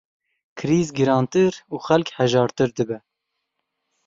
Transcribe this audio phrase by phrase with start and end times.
[0.59, 2.97] Krîz girantir û xelk hejartir dibe.